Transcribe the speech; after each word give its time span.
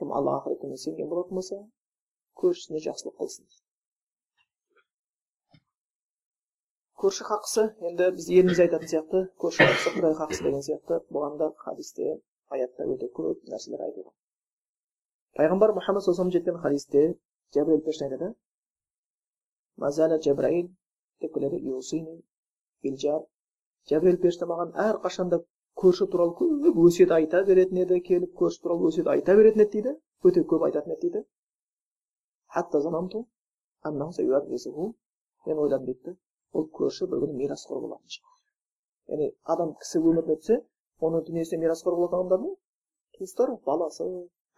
кім 0.00 0.10
алла 0.18 0.34
ақырет 0.38 0.58
күніне 0.62 0.80
сенген 0.82 1.08
болатын 1.12 1.38
болса 1.38 1.60
көршісіне 2.42 2.82
жақсылық 2.86 3.14
қылсын 3.20 3.46
көрші 7.04 7.26
хақысы 7.28 7.64
енді 7.90 8.10
біз 8.18 8.28
елімізде 8.34 8.66
айтатын 8.66 8.92
сияқты 8.92 9.22
көрші 9.44 9.68
хақысы 9.70 9.94
құдай 9.96 10.14
хақысы 10.20 10.46
деген 10.48 10.62
сияқты 10.68 11.00
бұған 11.16 11.40
да 11.40 11.48
хадисте 11.64 12.12
аятта 12.58 12.86
өте 12.92 13.08
көп 13.20 13.48
нәрселер 13.54 13.86
айтылған 13.88 14.14
пайғамбар 15.40 15.74
мұхаммад 15.80 16.04
саллаллаху 16.06 16.36
жеткен 16.36 16.60
хадисте 16.66 17.06
жәбірел 17.56 17.82
періште 17.88 18.10
айтады 18.10 18.30
мазала 19.84 20.20
жәбраил 20.28 20.70
деп 21.24 21.34
келеді 21.36 21.60
жәбірел 23.90 24.16
періште 24.22 24.48
маған 24.50 24.72
әрқашанда 24.88 25.42
көрші 25.80 26.06
туралы 26.12 26.32
көп 26.40 26.76
өсиет 26.88 27.10
айта 27.16 27.42
беретін 27.48 27.82
еді 27.84 27.96
келіп 28.08 28.32
көрші 28.40 28.62
туралы 28.64 28.90
өсиет 28.90 29.08
айта 29.14 29.34
беретін 29.40 29.64
еді 29.64 29.72
дейді. 29.74 29.92
Өте 30.26 30.40
көп 30.52 30.62
айтатын 30.68 30.94
еді 30.96 31.02
дейді. 31.08 31.20
Мен 35.46 35.58
ойладым 35.62 35.86
дейді 35.86 36.16
ол 36.56 36.64
көрші 36.78 37.06
бір 37.10 37.20
күні 37.22 37.36
мирасқор 37.42 37.82
болатын 37.84 38.14
шығар. 38.14 38.38
Яғни 39.12 39.28
адам 39.54 39.74
кісі 39.82 40.00
өміріне 40.00 40.34
өтсе 40.38 40.56
оның 41.06 41.20
дүниесіне 41.28 41.60
мирасқор 41.64 41.94
болатын 41.98 42.18
адамдар 42.18 42.40
не? 42.46 42.52
Туыстары 43.18 43.54
баласы 43.68 44.06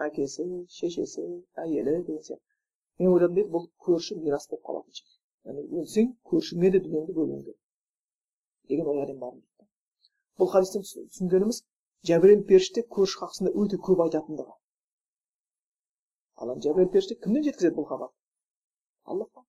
әкесі 0.07 0.47
шешесі 0.79 1.27
әйелі 1.65 1.99
деген 1.99 2.23
сияқты. 2.29 2.47
Мен 3.03 3.13
ойладым 3.17 3.37
дейді 3.41 3.53
бұл 3.57 3.69
көрші 3.85 4.17
мирас 4.23 4.49
болып 4.53 4.65
қалатын 4.71 4.99
шығар. 5.01 5.19
Яғни 5.51 5.83
өлсең 5.83 6.15
көршіңе 6.31 6.73
де 6.77 6.85
дүниеңді 6.87 7.19
бөлуің 7.19 7.45
керек. 7.45 7.61
Деген 8.73 8.91
ой 8.95 9.05
әлем 9.05 9.21
бар. 9.25 9.35
дейді 9.35 9.48
бұл 10.41 10.51
хадистен 10.55 10.87
түсінгеніміз 10.87 11.61
жәбірел 12.09 12.45
періште 12.51 12.85
көрші 12.97 13.21
хақысында 13.23 13.53
өте 13.63 13.79
көп 13.89 14.03
айтатындығы 14.07 14.55
ал 16.43 16.55
жәбірел 16.67 16.91
періште 16.95 17.17
кімнен 17.25 17.47
жеткізеді 17.49 17.77
бұл 17.79 17.89
хабарды 17.91 18.15
аллахтан 19.15 19.47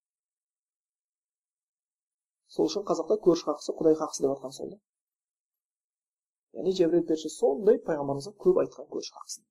сол 2.56 2.70
үшін 2.72 2.88
қазақта 2.90 3.20
көрші 3.28 3.50
хақысы 3.50 3.76
құдай 3.82 4.00
хақысы 4.00 4.26
деп 4.26 4.34
жатқан 4.34 4.56
сол 4.58 4.72
да 4.74 4.80
яғни 6.60 6.74
жәбірел 6.80 7.06
періште 7.12 7.30
сондай 7.36 7.78
пайғамбарымызға 7.90 8.34
көп 8.46 8.64
айтқан 8.64 8.90
көрші 8.96 9.14
хақысын 9.20 9.46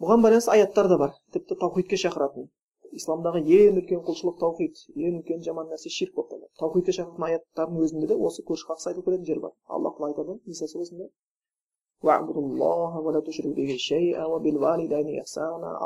бұған 0.00 0.24
байланысты 0.24 0.54
аяттар 0.56 0.88
да 0.88 0.96
бар 1.04 1.12
тіпті 1.36 1.60
таухидке 1.60 2.00
шақыратын 2.00 2.48
исламдағы 2.98 3.40
ең 3.56 3.80
үлкен 3.80 4.00
құлшылық 4.06 4.36
таухид 4.40 4.74
ең 4.96 5.18
үлкен 5.20 5.42
жаман 5.46 5.68
нәрсе 5.72 5.92
ширк 5.96 6.14
болып 6.16 6.30
табылады. 6.32 6.52
Таухидке 6.62 6.94
шақыратын 6.96 7.26
аяттардың 7.28 7.82
өзінде 7.86 8.06
де 8.10 8.16
осы 8.28 8.44
көрші 8.50 8.70
қақсыз 8.70 8.90
айтылып 8.90 9.06
кететін 9.10 9.28
жер 9.30 9.42
бар. 9.44 9.52
Алла 9.66 9.92
тағала 9.94 10.10
айтады 10.12 10.38
ниса 10.46 10.66
сүресінде 10.72 11.06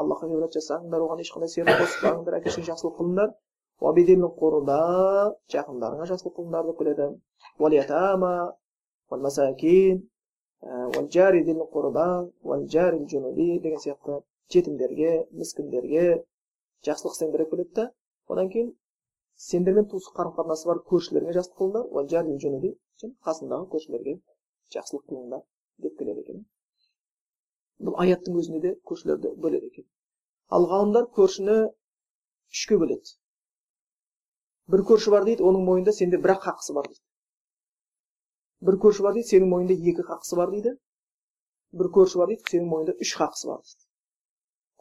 аллаға 0.00 0.26
жасаңдар 0.56 1.00
оған 1.06 1.22
ешқандай 1.24 1.50
серік 1.54 1.80
қоспаңдар 1.80 2.36
әке 2.38 2.52
шешеңе 2.54 2.68
жақсылық 2.70 2.94
қылыңдар. 3.00 3.28
Құрда 3.82 4.78
жақындарыңа 5.54 6.04
жақсылық 6.12 6.34
қылыңдар 6.38 6.62
деп 6.70 6.78
келеді. 6.78 7.06
Ә, 10.64 10.88
деген 13.64 13.80
сияқты 13.82 14.12
жетімдерге 14.54 15.10
міскіндерге 15.40 16.04
жақсылық 16.88 17.14
деп 17.42 17.50
келеді 17.50 17.74
да. 17.78 17.84
Одан 18.28 18.48
кейін 18.54 18.72
сендермен 19.48 19.86
туысқан 19.92 20.16
қарым 20.18 20.34
қатынасы 20.38 20.68
бар 20.70 20.80
көршілеріңе 20.90 21.34
жақсылық 21.38 21.58
қылыңдар 21.60 22.74
қасыңдағы 23.28 23.66
көршілерге 23.74 24.14
жақсылық 24.74 25.04
қылыңдар 25.10 25.42
деп 25.84 25.98
келеді 25.98 26.20
екен. 26.24 26.44
Бұл 27.84 27.98
аяттың 28.04 28.38
өзінде 28.40 28.60
де 28.64 28.72
көршілерді 28.90 29.34
бөледі 29.44 29.70
екен. 29.72 29.86
Ал 30.54 30.68
ғалымдар 30.70 31.08
көршіні 31.18 31.56
үшке 32.54 32.78
бөледі. 32.80 33.16
Бір 34.72 34.84
көрші 34.88 35.12
бар 35.12 35.26
дейді 35.28 35.44
оның 35.44 35.66
мойнында 35.68 35.92
сенде 35.92 36.20
бір 36.24 36.36
ақ 36.36 36.46
хақысы 36.48 36.76
бар 36.76 36.88
дейді. 36.88 37.02
Бір 38.64 38.78
көрші 38.84 39.04
бар 39.04 39.16
дейді 39.18 39.30
сенің 39.34 39.50
мойнында 39.50 39.74
екі 39.92 40.06
хақысы 40.10 40.38
бар 40.40 40.52
дейді. 40.54 40.76
Бір 41.80 41.90
көрші 41.98 42.20
бар 42.22 42.30
дейді 42.32 42.48
сенің 42.52 42.70
мойнында 42.70 42.94
үш 43.04 43.16
хақысы 43.18 43.50
бар 43.50 43.60
дейді. 43.66 43.88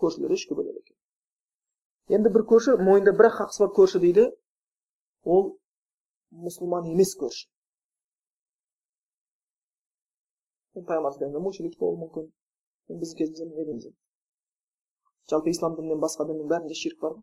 Көршілер 0.03 0.35
үшке 0.37 0.55
бөледі 0.59 0.79
екен. 0.83 0.97
Енді 2.11 2.29
бір 2.35 2.43
көрші 2.51 2.77
мойнында 2.83 3.13
бір 3.19 3.29
ақ 3.29 3.35
хақысы 3.39 3.63
бар 3.63 3.71
көрші 3.79 4.01
дейді 4.03 4.25
ол 5.35 5.43
мұсылман 6.45 6.89
емес 6.91 7.13
көрші 7.21 7.47
пайғамбар 10.73 11.43
мушрик 11.45 11.77
болуы 11.79 12.01
мүмкін 12.03 12.31
біздің 13.01 13.17
кезімізде 13.19 13.93
жалпы 15.31 15.53
ислам 15.53 15.77
дінінен 15.77 16.01
басқа 16.03 16.27
діннің 16.27 16.49
бәрінде 16.51 16.75
ширк 16.75 16.99
бар 17.03 17.13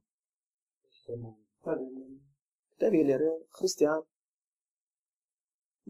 ғой 1.67 1.83
дәбелері 2.81 3.31
христиан 3.59 4.07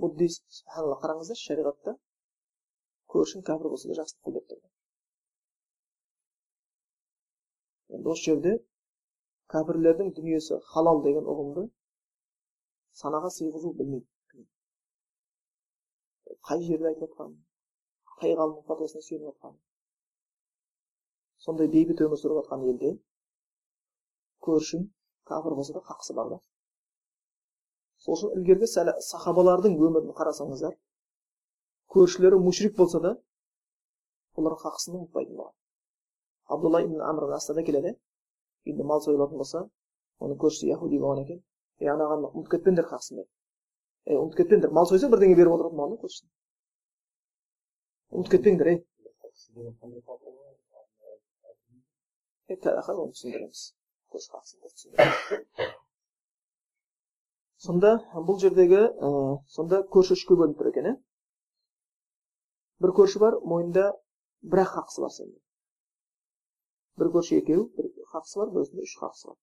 буддист 0.02 0.42
субханалла 0.56 0.96
қараңыздар 1.04 1.38
шариғатта 1.42 1.94
көршің 3.14 3.44
кәпір 3.46 3.70
болса 3.74 3.90
да 3.90 3.98
жақсылық 4.00 4.22
қыл 4.26 4.32
деп 4.38 4.46
тұр 4.50 4.60
енді 7.98 8.12
осы 8.14 8.26
жерде 8.30 8.56
кәпірлердің 9.52 10.12
дүниесі 10.16 10.58
халал 10.72 11.02
деген 11.06 11.26
ұғымды 11.32 11.66
санаға 13.00 13.30
сыйғызу 13.36 13.72
білмейді 13.78 14.44
қай 16.48 16.62
жерде 16.66 16.90
айтып 16.90 17.08
жатқанын 17.08 17.38
қай 18.20 18.36
ғалымның 18.40 18.66
фатуасына 18.68 19.02
сүйеніп 19.06 19.30
жатқанын 19.30 19.58
сондай 21.46 21.70
бейбіт 21.74 22.02
өмір 22.06 22.20
сүріп 22.20 22.40
жатқан 22.42 22.66
елде 22.72 22.92
көршің 24.46 24.86
кәпір 25.30 25.56
болса 25.58 25.76
да 25.76 25.82
хақысы 25.88 26.16
бар 26.18 26.30
да 26.34 26.38
сол 28.04 28.16
үшін 28.16 28.36
ілгергі 28.38 28.68
сахабалардың 29.08 29.76
өмірін 29.88 30.14
қарасаңыздар 30.20 30.76
көршілері 31.94 32.38
мушрик 32.44 32.76
болса 32.76 33.00
да 33.06 33.16
олардың 34.38 34.62
хақысын 34.64 35.00
ұмытпайтын 35.00 35.40
болған 35.40 35.56
абдулла 36.56 36.82
ибн 36.86 37.02
амр 37.08 37.34
астада 37.36 37.64
келеді 37.66 37.96
үйінде 38.66 38.84
мал 38.90 39.00
сойылатын 39.04 39.38
болса 39.42 39.60
оның 40.20 40.36
көршісі 40.44 40.70
яхуди 40.70 41.00
болған 41.02 41.22
екен 41.24 41.40
е 41.80 41.90
анаған 41.94 42.26
ұмытып 42.30 42.52
кетпеңдер 42.56 42.86
хақысын 42.90 43.14
деп 43.20 43.28
е 44.10 44.18
ұмытып 44.20 44.38
кетпеңдер 44.42 44.70
мал 44.76 44.86
сойса 44.90 45.10
бірдеңе 45.12 45.36
беріп 45.40 45.56
отыратын 45.56 45.78
болған 45.80 45.96
да 45.96 46.00
көршісіне 46.04 46.30
ұмытып 48.14 48.32
кетпеңдер 48.36 48.66
ей 48.72 48.78
оны 53.04 53.12
түсіндіреміз 53.14 53.60
көрші 54.12 54.28
хақысын 54.34 54.58
сонда 57.60 57.90
бұл 58.26 58.40
жердегі 58.42 58.80
ә, 58.80 59.08
сонда 59.54 59.82
көрші 59.94 60.16
үшке 60.16 60.36
бөлініп 60.40 60.60
тұр 60.60 60.70
екен 60.72 60.90
иә 60.90 60.94
бір 62.84 62.94
көрші 62.96 63.20
бар 63.22 63.36
мойнында 63.52 63.84
бір 64.52 64.62
ақ 64.64 64.70
хақысы 64.76 65.04
бар 65.04 65.12
сенде 65.16 65.38
бір 67.00 67.12
көрші 67.16 67.40
екеу 67.42 67.66
бір 67.76 67.90
хақысы 68.14 68.40
бар 68.40 68.52
бірісінде 68.54 68.86
үш 68.86 68.96
хақысы 69.00 69.30
бар 69.30 69.38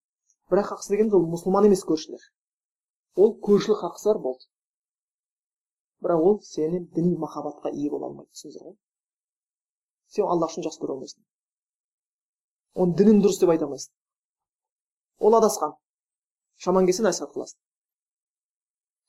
бір 0.50 0.62
ақ 0.64 0.70
хақысы 0.72 0.94
дегеніміз 0.94 1.16
ол 1.18 1.26
мұсылман 1.34 1.68
емес 1.68 1.84
көршілер. 1.88 2.24
Ол 3.20 3.34
көршілік 3.44 3.82
хақысы 3.82 4.08
бар 4.14 4.20
болды. 4.24 4.48
Бірақ 6.04 6.24
ол 6.24 6.40
сенен 6.44 6.86
діни 6.96 7.18
махаббатқа 7.18 7.72
ие 7.74 7.90
бола 7.92 8.08
алмайды 8.08 8.32
түсіндіңіздер 8.32 8.68
ғой? 8.70 8.78
Сен 10.14 10.30
аллах 10.32 10.54
үшін 10.54 10.68
жақсы 10.68 10.82
көре 10.84 10.96
алмайсың. 10.96 11.24
Оның 12.78 12.96
дінін 13.02 13.22
дұрыс 13.26 13.42
деп 13.42 13.52
айта 13.52 13.68
алмайсың. 13.68 13.94
Ол 15.20 15.36
адасқан. 15.36 15.76
Шаман 16.64 16.88
келсе 16.88 17.04
насихат 17.04 17.34
қыласың. 17.36 17.60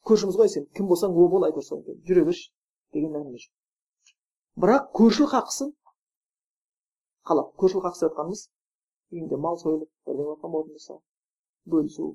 Көршіміз 0.09 0.39
ғой 0.41 0.49
сен. 0.49 0.67
Кім 0.75 0.89
болсаң 0.91 1.13
о 1.13 1.29
бол 1.29 1.47
әйтеуір 1.47 1.67
соны 1.69 1.99
жүре 2.09 2.25
берші. 2.25 2.51
Деген 2.97 3.15
әңгіме 3.15 3.45
жоқ. 3.45 3.53
Бірақ 4.59 4.89
көршілік 4.97 5.35
хақысын 5.37 5.75
қалап 7.29 7.53
көршілік 7.61 7.85
хақысы 7.85 8.07
деп 8.07 8.15
жатқанымыз 8.15 8.49
үйінде 9.13 9.37
мал 9.45 9.57
сойылып 9.63 9.91
бірдеңе 10.07 10.27
болатын 10.29 10.75
болса 10.75 10.99
бөлісу 11.75 12.09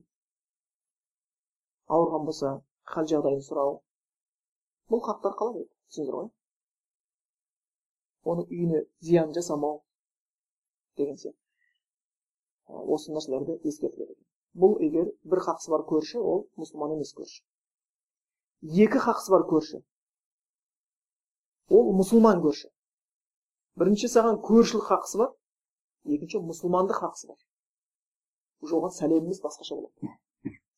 ауырған 1.97 2.27
болса 2.29 2.51
хал 2.93 3.09
жағдайын 3.11 3.43
сұрау 3.47 3.77
бұл 4.93 5.01
хақтар 5.07 5.37
қалады 5.39 5.63
түсіндіңіздер 5.65 6.17
ғой 6.19 6.29
оның 8.33 8.45
үйіне 8.49 8.83
зиян 9.07 9.33
жасамау 9.37 9.81
деген 10.97 11.17
сияқты 11.23 11.41
осы 12.95 13.13
нәрселерді 13.15 13.57
ескертіледі 13.69 14.15
бұл 14.63 14.77
егер 14.85 15.09
бір 15.33 15.41
хақысы 15.47 15.73
бар 15.73 15.83
көрші 15.89 16.21
ол 16.21 16.45
мұсылман 16.61 16.95
емес 16.95 17.13
көрші 17.17 17.41
екі 18.85 19.01
хақысы 19.05 19.33
бар 19.33 19.47
көрші 19.49 19.81
ол 21.73 21.93
мұсылман 21.99 22.43
көрші 22.45 22.69
бірінші 23.81 24.11
саған 24.13 24.39
көршілік 24.45 24.85
хақысы 24.91 25.23
бар 25.23 25.33
екінші 26.05 26.41
мұсылмандық 26.43 26.99
хақысы 26.99 27.29
бар 27.29 27.39
уже 28.63 28.75
оған 28.79 28.93
сәлеміміз 28.95 29.39
басқаша 29.43 29.77
болады 29.77 30.11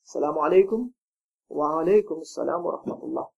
ассаламу 0.05 0.43
алейкум 0.45 0.85
уағалейкум 1.49 2.21
ассалам 2.25 2.67
рахматуллах 2.75 3.31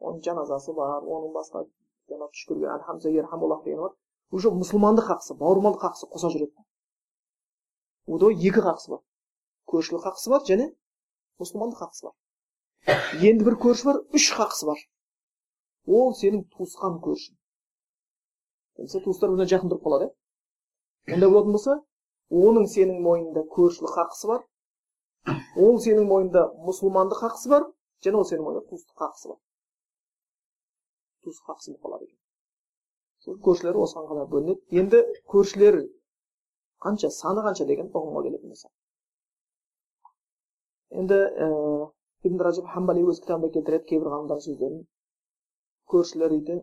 оның 0.00 0.20
жаназасы 0.26 0.74
бар 0.76 1.06
оның 1.16 1.32
басқа 1.36 1.64
жаңағы 2.12 2.30
түш 2.36 2.46
көрген 2.50 3.00
деген 3.04 3.80
бар 3.80 3.92
уже 4.32 4.52
мұсылмандық 4.52 5.08
хақысы 5.08 5.36
бауырмалдық 5.40 5.82
хақысы 5.86 6.08
қоса 6.12 6.28
жүреді 6.32 6.56
онда 8.08 8.32
екі 8.32 8.60
хақысы 8.64 8.92
бар 8.92 9.02
көршілік 9.72 10.04
хақысы 10.06 10.32
бар 10.32 10.42
және 10.48 10.70
мұсылмандық 11.40 11.78
хақысы 11.82 12.08
бар 12.08 12.14
енді 13.28 13.44
бір 13.48 13.58
көрші 13.64 13.88
бар 13.90 14.00
үш 14.16 14.32
хақысы 14.36 14.68
бар 14.68 14.80
ол 15.86 16.12
сенің 16.16 16.44
туысқан 16.56 16.98
көршің 17.04 17.36
туыстар 19.04 19.30
біріне 19.30 19.48
жақын 19.52 19.72
тұрып 19.72 19.84
қалады 19.86 20.08
иә 20.08 20.21
ондай 21.10 21.28
болатын 21.28 21.56
болса 21.56 21.78
оның 22.30 22.66
сенің 22.72 23.00
мойныңда 23.04 23.42
көршілік 23.54 23.94
хақысы 23.96 24.28
бар 24.30 24.42
ол 25.66 25.78
сенің 25.84 26.06
мойныңда 26.10 26.42
мұсылмандық 26.66 27.22
хақысы 27.22 27.50
бар 27.52 27.66
және 28.06 28.18
ол 28.20 28.26
сенің 28.28 28.46
мойныңда 28.46 28.68
туыстық 28.70 29.02
хақысы 29.02 29.28
бар. 29.32 29.38
Туыстық 31.24 31.50
хақысы 31.50 31.72
болып 31.72 31.82
қалады 31.86 32.06
екен. 32.06 32.18
Сол 33.24 33.38
көршілер 33.46 33.78
осыған 33.84 34.08
қалай 34.10 34.28
бөлінеді. 34.32 34.62
Енді 34.80 35.02
көршілер 35.34 35.80
қанша 36.86 37.10
саны 37.14 37.44
қанша 37.46 37.66
деген 37.66 37.90
ұғымға 37.92 38.24
келетін 38.26 38.54
болсақ. 38.54 38.72
Енді 41.02 41.18
ибн 42.26 42.46
ражаб 42.46 42.70
хамбали 42.74 43.02
өз 43.06 43.22
кітабында 43.22 43.52
келтіреді 43.58 43.88
кейбір 43.90 44.14
ғалымдардың 44.14 44.46
сөздерін. 44.48 44.84
Көршілер 45.92 46.34
дейді 46.36 46.62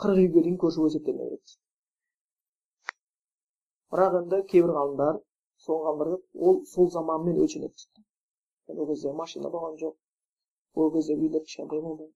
қырық 0.00 0.24
үйге 0.24 0.44
дейін 0.48 0.58
көрші 0.60 0.88
есептеліне 0.88 1.30
береді 1.30 1.63
бірақ 3.94 4.14
енді 4.20 4.42
кейбір 4.50 4.72
ғалымдар 4.74 5.18
сол 5.64 5.84
ғалымдар 5.86 6.14
ол 6.48 6.56
сол 6.70 6.88
заманмен 6.94 7.36
өлшенеді 7.44 7.88
дейді 8.66 8.80
ол 8.82 8.88
кезде 8.90 9.12
машина 9.22 9.50
болған 9.54 9.76
жоқ 9.82 10.80
ол 10.82 10.90
кезде 10.94 11.14
үйлер 11.14 11.44
кішкентай 11.46 11.82
болды 11.84 12.08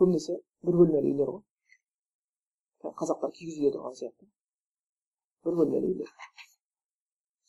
көбінесе 0.00 0.36
бір 0.68 0.78
бөлмелі 0.80 1.10
үйлер 1.12 1.32
ғой 1.34 2.92
қазақтар 3.00 3.32
киіз 3.38 3.56
үйде 3.58 3.72
тұрған 3.76 3.96
сияқты 4.00 4.28
бір 5.48 5.58
бөлмелі 5.60 5.90
үйлер 5.92 6.12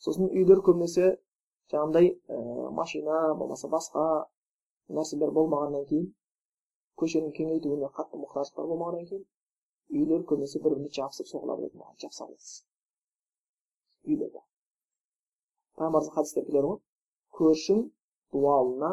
сосын 0.05 0.31
үйлер 0.31 0.63
көбінесе 0.69 1.11
жаңағындай 1.73 2.09
ә, 2.09 2.39
машина 2.79 3.19
болмаса 3.41 3.69
басқа 3.75 4.05
нәрселер 4.99 5.35
болмағаннан 5.37 5.85
кейін 5.91 6.09
көшенің 7.03 7.35
кеңейтуіне 7.37 7.91
қатты 7.99 8.23
мұқтаждықтар 8.23 8.71
болмағаннан 8.73 9.05
кейін 9.11 9.27
үйлер 10.01 10.25
көбінесе 10.33 10.63
бір 10.65 10.77
біріне 10.79 10.95
жабысып 10.97 11.29
соғыла 11.35 11.59
береді 11.61 11.83
маған 11.83 12.68
үйлерде 14.07 14.41
пайғамбарымыздың 15.79 16.15
хадисте 16.15 16.43
келеді 16.47 16.67
ғой. 16.67 16.79
Көршің 17.39 17.83
дуалына 18.33 18.91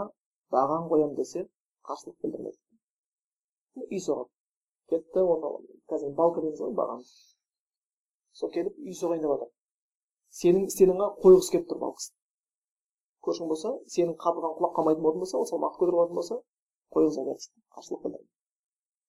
баған 0.55 0.89
қоямын 0.91 1.17
десе 1.19 1.47
қарсылық 1.89 2.17
білдірмеді 2.23 2.59
үй 3.87 4.01
соғады. 4.07 4.31
Кетті 4.91 5.25
оны 5.35 5.51
қазір 5.91 6.15
балка 6.21 6.43
дейміз 6.45 6.61
ғой 6.63 6.75
баған 6.81 7.03
сол 8.41 8.53
келіп 8.55 8.79
үй 8.79 8.95
соғайын 9.01 9.25
деп 9.25 9.33
жатыр 9.35 9.51
сенің 10.41 10.69
істеріңе 10.71 11.09
қойғысы 11.23 11.53
келіп 11.55 11.69
тұр 11.73 11.83
балқыс. 11.83 12.11
Көршің 13.27 13.51
болса 13.51 13.73
сенің 13.95 14.15
қабырғаң 14.23 14.57
құлап 14.59 14.77
қалмайтын 14.79 15.03
болатын 15.03 15.25
болса 15.25 15.39
ол 15.41 15.49
салмақты 15.51 15.83
көтеріп 15.83 15.99
алатын 16.01 16.21
болса 16.21 16.39
қойғыза 16.95 17.25
берді 17.27 17.51
қарсылық 17.77 18.03
білдірді 18.05 18.29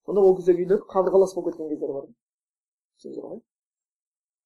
сонда 0.08 0.24
ол 0.24 0.36
кездегі 0.40 0.64
үйлер 0.66 0.82
қабырғалас 0.94 1.36
болып 1.36 1.52
кеткен 1.52 1.70
кездер 1.74 1.94
бар 1.98 2.08
түсіндіңіздер 2.08 3.28
ғой 3.28 3.42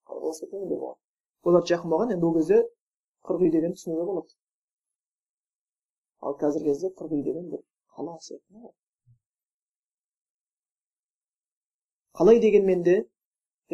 қабырғалас 0.10 0.42
кеткен 0.44 0.66
үйлер 0.66 0.80
болған. 0.84 1.00
Олар 1.50 1.66
жақын 1.72 1.94
болған 1.94 2.14
енді 2.16 2.28
ол 2.30 2.36
кезде 2.38 2.60
қырық 3.28 3.46
үй 3.48 3.52
деген 3.56 3.74
түсінуге 3.78 4.06
болады 4.10 4.36
ал 6.30 6.38
қазіргі 6.44 6.72
кезде 6.72 6.92
қырық 7.00 7.18
үй 7.18 7.24
деген 7.28 7.50
бір 7.54 7.64
қала 7.98 8.18
сияқты 8.28 8.72
қалай 12.20 12.42
дегенмен 12.46 12.84
де 12.88 12.98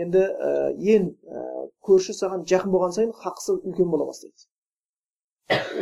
енді 0.03 0.21
ә, 0.21 0.51
ең 0.95 1.07
ә, 1.09 1.45
көрші 1.87 2.13
саған 2.17 2.45
жақын 2.51 2.73
болған 2.75 2.93
сайын 2.97 3.13
хақысы 3.23 3.57
үлкен 3.57 3.89
бола 3.93 4.05
бастайды 4.11 4.47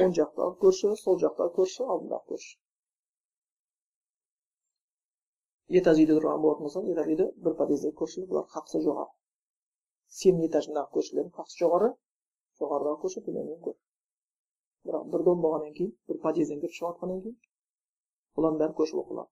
оң 0.06 0.14
жақтағы 0.20 0.56
көрші 0.62 0.94
сол 1.02 1.20
жақтағы 1.26 1.54
көрші 1.60 1.84
алдындағы 1.86 2.34
көрші 2.34 2.56
этаж 5.81 6.00
үйде 6.02 6.16
тұрған 6.18 6.42
болатын 6.46 6.68
болсаң 6.68 6.90
этаж 6.94 7.12
үйде 7.14 7.30
бір 7.46 7.56
подъездегі 7.62 7.98
көршілер 8.02 8.31
бұлар 8.31 8.50
хақысы 8.56 8.81
жоғары 8.86 9.12
сенің 10.19 10.48
этажыңдағы 10.50 10.92
көршілердің 10.96 11.34
хақысы 11.40 11.62
жоғары 11.63 11.90
жоғарыдағы 12.62 13.02
көрші 13.04 13.24
төменгі 13.28 13.57
көрші 13.68 13.81
бірақ 14.90 15.06
бір 15.13 15.24
дом 15.28 15.44
болғаннан 15.46 15.74
кейін 15.78 15.94
бір 16.10 16.19
подъезден 16.25 16.62
кіріп 16.62 16.75
шығып 16.78 16.92
жатқаннан 16.92 17.22
кейін 17.25 17.38
бұлардың 18.38 18.60
бәрі 18.62 18.78
көрші 18.80 18.98
болып 18.98 19.12
қалады 19.12 19.31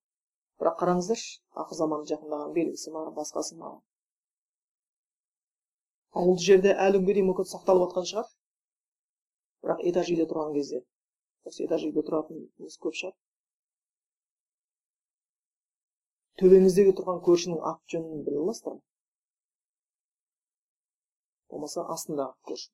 бірақ 0.63 0.77
қараңыздаршы 0.83 1.33
ақыр 1.63 1.79
заманның 1.81 2.09
жақындаған 2.13 2.55
белгісі 2.57 2.93
ма 2.95 3.03
басқасы 3.17 3.57
ма 3.59 3.73
ауылды 6.21 6.45
жерде 6.47 6.73
әлі 6.87 7.01
күнге 7.01 7.17
дейін 7.17 7.29
мүмкін 7.29 7.49
сақталып 7.51 7.85
жатқан 7.89 8.09
шығар 8.13 8.31
бірақ 9.65 9.85
этаж 9.91 10.11
үйде 10.13 10.25
тұрған 10.31 10.55
кезде 10.57 10.81
осы 11.49 11.65
этаж 11.67 11.85
үйде 11.87 12.03
тұратынымыз 12.09 12.79
көп 12.85 12.97
шығар 13.01 13.15
төбеңіздегі 16.41 16.95
тұрған 16.99 17.21
көршінің 17.29 17.63
аты 17.71 17.95
жөнін 17.95 18.25
біле 18.27 18.41
аласыздар 18.43 18.77
ма 18.77 18.92
болмаса 21.53 21.85
астындағы 21.95 22.51
көрші 22.51 22.71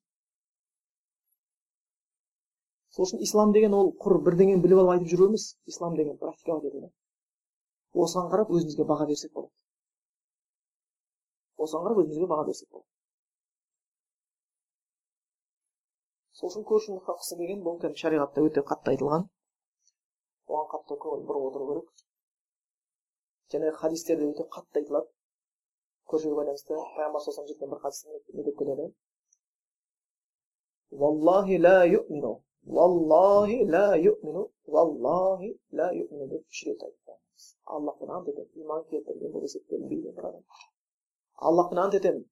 сол 2.96 3.06
үшін 3.06 3.22
ислам 3.28 3.52
деген 3.58 3.76
ол 3.82 3.92
құр 4.06 4.18
бірдеңені 4.28 4.64
біліп 4.64 4.82
алып 4.82 4.96
айтып 4.96 5.12
жүру 5.14 5.30
емес 5.30 5.52
ислам 5.74 6.00
деген 6.00 6.18
практиковать 6.24 6.72
ету 6.72 6.90
осыған 7.98 8.30
қарап 8.30 8.50
өзімізге 8.54 8.86
баға 8.86 9.06
берсек 9.10 9.32
болады. 9.34 9.52
Осыған 11.64 11.86
қарап 11.86 12.00
өзімізге 12.02 12.28
баға 12.32 12.44
берсек 12.46 12.68
болады. 12.70 12.86
Сол 16.40 16.52
үшін 16.52 16.66
көршінің 16.70 17.02
хақысы 17.08 17.38
деген 17.40 17.64
бұл 17.66 17.80
кәдімгі 17.82 18.02
шариғатта 18.04 18.44
өте 18.46 18.62
қатты 18.70 18.94
айтылған. 18.94 19.26
Оған 20.50 20.70
қатты 20.74 20.98
көңіл 21.02 21.26
бұрып 21.30 21.48
отыру 21.50 21.66
керек. 21.72 22.04
Және 23.54 23.74
хадистерде 23.82 24.30
өте 24.30 24.46
қатты 24.54 24.82
айтылады. 24.82 25.10
Көршіге 26.10 26.34
байланысты 26.38 26.74
пайғамбар 26.96 27.22
саллаллаху 27.24 27.52
жеткен 27.52 27.70
бір 27.72 27.80
хадис 27.84 28.04
не 28.38 28.44
деп 28.46 28.56
келеді 28.58 28.86
валлахи 31.02 31.58
ла 31.66 31.76
юмину 31.86 32.32
валлахи 32.76 33.58
ла 33.74 33.84
юмину 33.96 34.50
валлахи 34.66 35.50
ла 35.72 35.92
юмину 35.92 36.26
деп 36.32 36.42
үш 36.50 36.62
рет 36.66 36.82
айтты 36.82 37.12
аллахпен 37.64 38.10
ант 38.16 38.28
етемін 38.28 38.64
иман 38.64 38.84
келтірген 38.90 39.32
деп 39.32 39.42
есептелінбейді 39.48 40.12
бір 40.16 40.26
адам 40.30 40.44
аллахпен 41.50 41.78
ант 41.84 41.94
етемін 42.00 42.24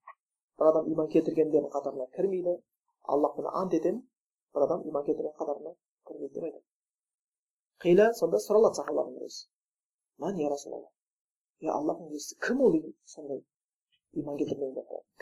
бір 0.58 0.70
адам 0.73 0.90
иман 0.92 1.08
келтіргендердің 1.14 1.70
қатарына 1.76 2.08
кірмейді 2.16 2.56
аллахпен 3.14 3.47
ант 3.62 3.78
етемін 3.78 4.02
бір 4.54 4.66
адам 4.66 4.82
иман 4.90 5.06
келтірген 5.06 5.37
қатарына 5.40 5.75
кірмейді 6.11 6.35
деп 6.35 6.49
айтады 6.49 6.66
қила 7.85 8.11
сонда 8.20 8.42
сұралады 8.42 8.80
сахабадан 8.80 9.23
өзі 9.28 9.47
ман 10.25 10.42
я 10.42 10.50
расулалла 10.50 10.90
е 11.62 11.70
аллахтың 11.78 12.11
елшісі 12.11 12.40
кім 12.47 12.61
ол 12.66 12.75
сондай 13.14 13.40
иман 14.14 14.36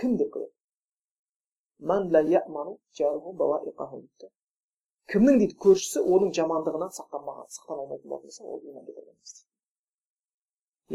кім 0.01 0.17
деп 0.21 0.31
келеді 0.35 0.53
кімнің 5.13 5.37
дейді 5.43 5.55
көршісі 5.63 6.03
оның 6.15 6.33
жамандығынан 6.39 6.91
сақтанбаған 6.97 7.47
сақтана 7.57 7.83
алмайтын 7.85 8.11
болатын 8.11 8.31
болса 8.31 8.43
ол 8.45 8.61
иман 8.71 8.87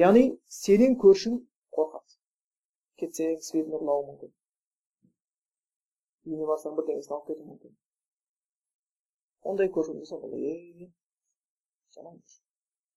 яғни 0.01 0.24
сенен 0.57 0.98
көршің 1.03 1.38
қорқады 1.77 2.17
кетсең 3.01 3.38
светін 3.48 3.77
ұрлауы 3.79 4.03
мүмкін 4.10 4.31
үйіне 6.27 6.45
барсаң 6.51 6.75
бірдеңесін 6.79 7.15
алып 7.17 7.27
кетуі 7.31 7.48
мүмкін 7.53 7.71
ондай 9.51 9.71
көршің 9.77 9.95
болса 10.01 10.15
ол 10.19 10.36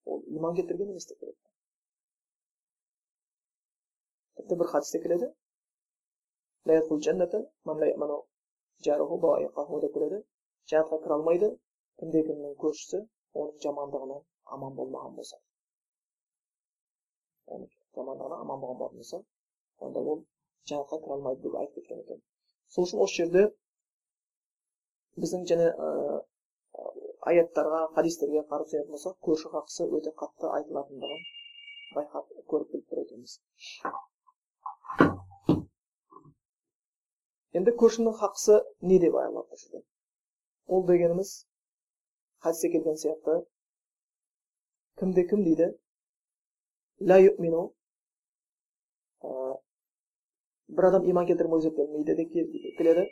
ол 0.04 0.20
иман 0.38 0.54
келтірген 0.58 0.90
емес 0.94 1.06
деп 1.10 1.18
тіпті 4.38 4.58
бір 4.60 4.70
хадисте 4.74 5.00
келеді 5.04 5.28
деп 9.84 9.96
келеді 9.96 10.20
жәннатқа 10.72 11.00
кіре 11.04 11.16
алмайды 11.18 11.50
кімде 12.02 12.22
кімнің 12.28 12.54
көршісі 12.62 13.00
оның 13.40 13.58
жамандығынан 13.64 14.22
аман 14.56 14.76
болмаған 14.78 15.16
болса 15.18 15.40
оны 17.56 17.68
жамандығынан 17.98 18.44
аман 18.46 18.62
болған 18.64 18.78
болатын 18.82 19.02
болса 19.02 19.20
онда 19.88 20.04
ол 20.14 20.22
жәннатқа 20.70 21.00
кіре 21.04 21.18
алмайды 21.18 21.46
деп 21.48 21.58
айтып 21.62 21.80
кеткен 21.80 22.04
екен 22.04 22.22
сол 22.76 22.88
үшін 22.88 23.04
осы 23.06 23.20
жерде 23.20 23.44
біздің 25.24 25.46
және 25.52 25.68
аяттарға 27.32 27.84
хадистерге 27.98 28.46
қарап 28.54 28.72
сүйенетін 28.72 28.96
болсақ 28.96 29.20
көрші 29.28 29.52
хақысы 29.54 29.86
өте 30.00 30.14
қатты 30.24 30.50
айтылатындығын 30.58 31.22
байқап 31.98 32.34
көріп 32.54 32.74
біліп 32.74 32.90
тұр 32.90 33.04
екенбіз 33.04 33.38
енді 37.58 37.72
көршінің 37.80 38.16
хақысы 38.20 38.58
не 38.90 38.98
деп 39.02 39.16
аялап 39.20 39.58
жерде 39.62 39.82
ол 40.66 40.84
дегеніміз 40.90 41.32
хадисте 42.46 42.70
келген 42.74 42.98
сияқты 43.02 43.36
кімде 45.00 45.24
кім 45.30 45.44
дейді 45.48 45.68
ля 47.10 47.18
юмину 47.26 47.62
бір 50.78 50.88
адам 50.90 51.06
иман 51.12 51.28
келтіріп 51.30 51.56
өзі 51.58 51.74
білмейді 51.78 52.16
деп 52.20 52.32
келеді 52.34 52.64
деп 52.64 52.78
келеді 52.80 53.04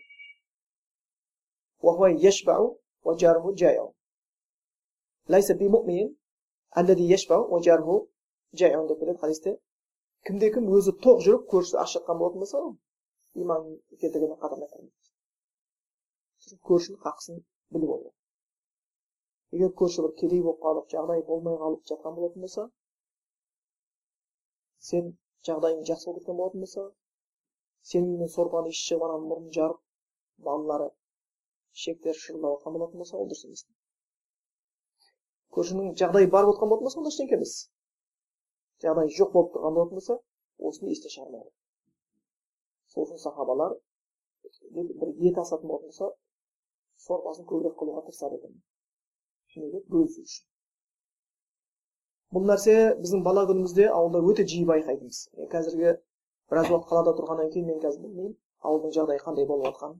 хадисте 9.24 9.54
кімде 10.26 10.50
кім 10.56 10.72
өзі 10.78 10.96
тоқ 11.06 11.22
жүріп 11.26 11.46
көршісі 11.52 11.78
аш 11.84 11.94
жатқан 11.96 12.18
болатын 12.22 12.44
болса 12.44 12.64
iymon 13.40 13.62
keltirgan 14.00 14.38
qatorına 14.42 14.66
ko'rshini 16.68 16.98
haqisini 17.04 17.40
bilib 17.74 17.90
olgan 17.96 18.14
agar 19.56 19.70
ko'rshi 19.80 20.04
bir 20.04 20.12
kедей 20.20 20.40
bo'lib 20.46 20.60
qolib 20.64 20.86
жағдайы 20.94 21.22
болмай 21.30 21.56
қалып 21.62 21.82
жатқан 21.90 22.16
болатын 22.18 22.46
болса 22.46 22.64
сен 24.88 25.12
жағдайың 25.48 25.84
жақсы 25.90 26.08
болып 26.08 26.20
кеткен 26.20 26.38
болатын 26.40 26.64
болса 26.66 26.84
сенің 27.90 28.10
үйіңнен 28.10 28.32
сорпаны 28.36 28.74
шығып 28.80 29.06
ананы 29.08 29.30
мұрнын 29.30 29.54
жарып 29.58 29.80
балалары 30.48 30.88
ішектері 31.78 32.22
шырылдап 32.24 32.58
жатқан 32.58 32.78
болатын 32.78 33.04
болса 33.04 33.20
ол 33.22 33.30
дұрыс 33.32 33.46
емес 33.48 33.64
көршінің 35.56 35.94
жағдайы 36.02 36.30
бар 36.34 36.46
болып 36.48 36.60
жатқан 36.60 36.72
болатын 36.72 36.88
болса 36.88 37.02
онда 37.02 37.14
ештеңке 37.14 37.38
емес 37.40 37.56
жағдайы 38.84 39.16
жоқ 39.18 39.34
болып 39.36 39.52
тұрған 39.56 39.76
болатын 39.78 40.00
болса 40.00 40.18
осыны 40.70 40.94
есте 40.96 41.12
шығармау 41.16 41.50
сол 42.92 43.06
үшін 43.06 43.22
сахабалар 43.24 43.74
бір 44.76 45.12
ет 45.30 45.38
асатын 45.44 45.68
болатын 45.72 45.90
болса 45.92 46.12
сорпасын 47.06 47.48
көбірек 47.50 47.76
қылуға 47.80 48.04
тырысады 48.06 48.38
екен 48.38 48.56
бөлісу 49.92 50.22
үшін. 50.24 50.44
Бұл 52.32 52.46
нәрсе 52.48 52.74
біздің 53.00 53.24
бала 53.26 53.44
күнімізде 53.48 53.88
ауылда 53.92 54.22
өте 54.32 54.46
жиі 54.52 54.68
байқайтынбыз 54.70 55.18
қазіргі 55.54 55.90
біраз 56.52 56.70
уақыт 56.70 56.88
қалада 56.92 57.12
тұрғаннан 57.18 57.50
кейін 57.52 57.66
мен 57.70 57.82
қазір 57.82 58.06
білмеймін 58.06 58.36
ауылдың 58.68 58.94
жағдайы 58.96 59.20
қандай 59.24 59.48
болып 59.50 59.66
жатқанын. 59.68 59.98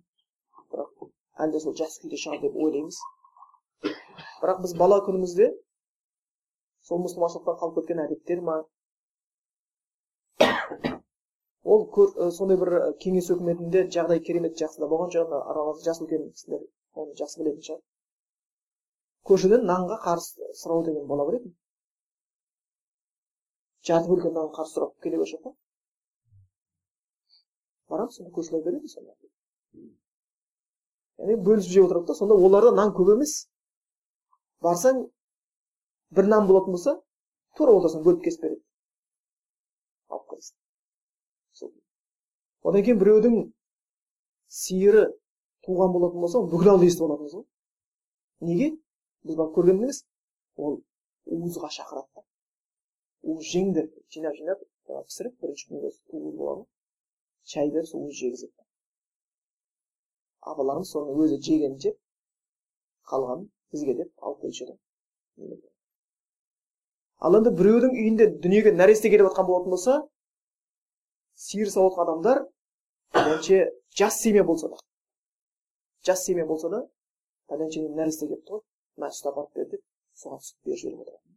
Бірақ 0.72 1.04
әлі 1.44 1.56
де 1.56 1.60
сол 1.64 1.76
жақсы 1.80 2.04
күйде 2.04 2.20
шығар 2.22 2.40
деп 2.46 2.56
ойлаймыз. 2.56 3.00
Бірақ 4.40 4.62
біз 4.64 4.74
бала 4.80 5.00
күнімізде 5.08 5.50
сол 6.88 7.02
мұсылманшылықтан 7.04 7.60
қалып 7.60 7.80
кеткен 7.80 8.02
әдеттер 8.06 8.40
ма 8.48 8.56
ол 11.64 11.86
сондай 12.36 12.58
бір 12.58 12.70
кеңес 13.02 13.30
өкіметінде 13.34 13.86
жағдай 13.96 14.20
керемет 14.26 14.58
жақсы 14.58 14.82
да 14.82 14.88
болған 14.90 15.12
жоқ 15.14 15.34
арамызда 15.38 15.90
жас 15.90 16.00
үлкен 16.02 16.30
кісілер 16.34 16.62
оны 16.98 17.14
жақсы 17.20 17.42
білетін 17.42 17.66
шығар. 17.66 17.82
Көшеден 19.30 19.66
нанға 19.70 19.98
қарсы 20.02 20.48
сұрау 20.58 20.82
деген 20.88 21.06
бола 21.06 21.26
беретін 21.28 21.54
жарты 23.86 24.10
бөлке 24.10 24.32
нан 24.34 24.50
қарсы 24.56 24.76
сұрап 24.76 24.96
келе 25.04 25.18
берсе 25.22 25.38
ғой. 25.44 25.54
Барамыз 27.90 28.18
сонда 28.18 28.34
көршілер 28.34 28.64
береді 28.66 28.90
сонда? 28.90 29.14
Яғни 31.22 31.38
бөлісіп 31.46 31.76
жеп 31.76 31.88
отырады 31.88 32.10
да 32.10 32.18
сонда 32.18 32.38
оларда 32.48 32.74
нан 32.74 32.94
көп 32.98 33.14
емес. 33.14 33.36
Барсаң 34.66 35.04
бір 36.18 36.30
нан 36.34 36.50
болатын 36.50 36.78
болса 36.78 36.96
тура 37.58 37.74
ортасынан 37.78 38.06
бөліп 38.06 38.26
кесіп 38.26 38.46
береді. 38.46 38.62
Алып 40.10 40.28
келесің 40.30 40.61
одан 42.68 42.86
кейін 42.86 43.00
біреудің 43.02 43.36
сиыры 44.60 45.04
туған 45.66 45.94
болатын 45.96 46.24
болса 46.24 46.42
бүкіл 46.54 46.74
ауылда 46.74 46.88
естіп 46.90 47.06
алатынбыз 47.08 47.36
ғой 47.38 47.46
неге? 48.50 48.68
Біз 49.26 49.38
барып 49.38 49.56
көрген 49.58 49.82
емес 49.82 50.02
ол 50.56 50.80
уызға 51.26 51.70
шақырады 51.78 52.08
да. 52.18 52.26
Уыз 53.22 53.46
жеңдер 53.52 53.88
жинап 54.14 54.36
жинап 54.40 54.66
пісіріп 54.88 55.38
бірінші 55.40 55.68
күнгі 55.70 55.92
уыз 55.92 56.36
болады. 56.40 56.66
Шай 57.46 57.70
беріп 57.70 57.90
сол 57.90 58.08
өзі 58.08 58.18
жегізеді 58.24 58.62
апаларымыз 60.50 60.90
соны 60.90 61.14
өзі 61.22 61.38
жегенін 61.46 61.78
жеп 61.82 61.98
қалғанын 63.10 63.46
бізге 63.74 63.94
деп 64.00 64.26
алып 64.26 64.40
келуші 64.42 64.66
ал 67.28 67.38
енді 67.38 67.52
біреудің 67.60 67.94
үйінде 68.02 68.28
дүниеге 68.46 68.72
нәресте 68.78 69.12
келіп 69.12 69.30
жатқан 69.30 69.48
болатын 69.50 69.74
болса 69.74 69.98
сиыр 71.42 71.70
сауатын 71.74 72.02
адамдар 72.04 72.42
пәленше 73.16 73.62
жас 73.98 74.20
семья 74.24 74.44
болса 74.44 74.68
да 74.72 74.78
жас 76.06 76.24
семья 76.26 76.46
болса 76.46 76.70
да 76.72 76.82
пәленшенің 77.50 77.96
нәресте 77.98 78.28
келіпті 78.28 78.56
ғой 78.56 78.62
мына 78.96 79.10
сүт 79.16 79.30
апарып 79.30 79.58
бер 79.58 79.68
деп 79.74 79.82
соған 80.22 80.42
сүт 80.46 80.58
беріп 80.66 80.80
жіберіп 80.82 81.02
отырады. 81.04 81.36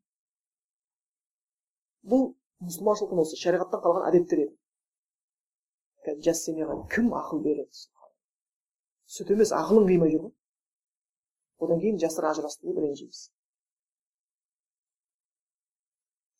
Бұл 2.11 2.25
мұсылманшылықтың 2.65 3.21
осы 3.23 3.39
шариғаттан 3.41 3.83
қалған 3.85 4.07
әдеттер 4.09 4.43
еді. 4.45 4.55
Жас 6.25 6.43
семьяға 6.45 6.77
кім 6.93 7.13
ақыл 7.17 7.41
береді? 7.45 7.85
Сүт 9.15 9.31
емес 9.33 9.53
ақылын 9.57 9.87
қимай 9.89 10.13
жүр 10.13 10.27
ғой. 10.27 10.35
Одан 11.65 11.81
кейін 11.81 11.97
жастар 12.03 12.29
ажырасты 12.29 12.67
деп 12.69 12.77
ренжиміз. 12.83 13.29